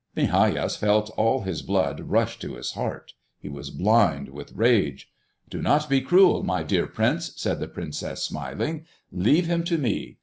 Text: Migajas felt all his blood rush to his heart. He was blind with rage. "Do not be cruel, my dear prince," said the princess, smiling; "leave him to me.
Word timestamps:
Migajas 0.17 0.75
felt 0.77 1.11
all 1.11 1.41
his 1.41 1.61
blood 1.61 1.99
rush 1.99 2.39
to 2.39 2.55
his 2.55 2.71
heart. 2.71 3.13
He 3.37 3.47
was 3.49 3.69
blind 3.69 4.29
with 4.29 4.51
rage. 4.53 5.11
"Do 5.47 5.61
not 5.61 5.87
be 5.91 6.01
cruel, 6.01 6.41
my 6.41 6.63
dear 6.63 6.87
prince," 6.87 7.33
said 7.35 7.59
the 7.59 7.67
princess, 7.67 8.23
smiling; 8.23 8.87
"leave 9.11 9.45
him 9.45 9.63
to 9.65 9.77
me. 9.77 10.17